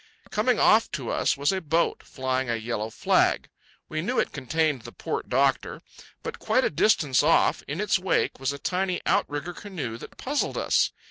Coming 0.31 0.57
off 0.57 0.89
to 0.93 1.11
us 1.11 1.37
was 1.37 1.51
a 1.51 1.61
boat, 1.61 2.01
flying 2.01 2.49
a 2.49 2.55
yellow 2.55 2.89
flag. 2.89 3.49
We 3.87 4.01
knew 4.01 4.17
it 4.17 4.31
contained 4.31 4.81
the 4.81 4.91
port 4.91 5.29
doctor. 5.29 5.83
But 6.23 6.39
quite 6.39 6.63
a 6.63 6.71
distance 6.71 7.21
off, 7.21 7.61
in 7.67 7.79
its 7.79 7.99
wake, 7.99 8.39
was 8.39 8.51
a 8.51 8.57
tiny 8.57 8.99
out 9.05 9.29
rigger 9.29 9.53
canoe 9.53 9.97
that 9.99 10.17
puzzled 10.17 10.57
us. 10.57 10.91